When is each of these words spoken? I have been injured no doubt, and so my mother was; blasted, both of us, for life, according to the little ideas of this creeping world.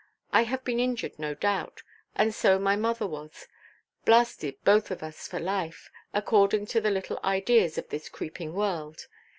I 0.33 0.45
have 0.45 0.63
been 0.63 0.79
injured 0.79 1.19
no 1.19 1.35
doubt, 1.35 1.83
and 2.15 2.33
so 2.33 2.57
my 2.57 2.75
mother 2.75 3.05
was; 3.05 3.47
blasted, 4.03 4.55
both 4.63 4.89
of 4.89 5.03
us, 5.03 5.27
for 5.27 5.39
life, 5.39 5.91
according 6.11 6.65
to 6.73 6.81
the 6.81 6.89
little 6.89 7.19
ideas 7.23 7.77
of 7.77 7.89
this 7.89 8.09
creeping 8.09 8.55
world. 8.55 9.05